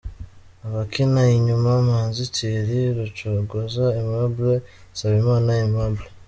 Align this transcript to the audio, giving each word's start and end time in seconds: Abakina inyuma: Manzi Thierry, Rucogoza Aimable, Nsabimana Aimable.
Abakina 0.67 1.21
inyuma: 1.37 1.69
Manzi 1.87 2.23
Thierry, 2.33 2.79
Rucogoza 2.97 3.83
Aimable, 3.99 4.53
Nsabimana 4.91 5.49
Aimable. 5.59 6.05